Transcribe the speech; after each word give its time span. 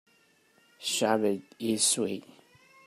Sherbet 0.79 1.43
is 1.59 1.83
sweet. 1.83 2.25